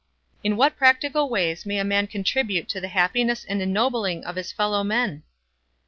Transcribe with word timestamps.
In 0.43 0.57
what 0.57 0.77
practical 0.77 1.29
ways 1.29 1.63
may 1.63 1.77
a 1.77 1.83
man 1.83 2.07
contribute 2.07 2.67
to 2.69 2.81
the 2.81 2.87
happiness 2.87 3.45
and 3.45 3.61
ennobling 3.61 4.25
of 4.25 4.35
his 4.35 4.51
fellow 4.51 4.83
men? 4.83 5.21